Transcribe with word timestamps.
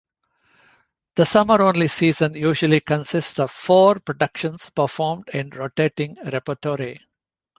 The 1.13 1.27
summer-only 1.27 1.87
season 1.87 2.33
usually 2.33 2.79
consists 2.79 3.37
of 3.37 3.51
four 3.51 3.99
productions 3.99 4.71
performed 4.71 5.29
in 5.29 5.51
rotating 5.51 6.15
repertory. 6.25 7.01